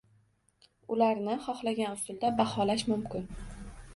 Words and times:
Ularni 0.95 1.35
xohlagan 1.43 1.93
usulda 1.99 2.33
baholash 2.41 2.87
mumkin 2.95 3.29